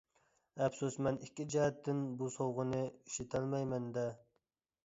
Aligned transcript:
ئەپسۇس 0.63 0.97
مەن 1.07 1.19
ئىككى 1.27 1.45
جەھەتتىن 1.55 2.01
بۇ 2.23 2.31
سوۋغىنى 2.39 2.83
ئىشلىتەلمەيمەن 2.89 3.89
دە! 4.01 4.09